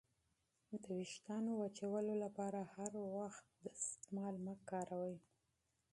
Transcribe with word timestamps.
د 0.83 0.85
ویښتو 0.97 1.49
وچولو 1.61 2.13
لپاره 2.23 2.59
هر 2.75 2.91
وخت 3.15 3.45
دستمال 3.65 4.35
مه 4.45 4.53
کاروئ. 4.69 5.17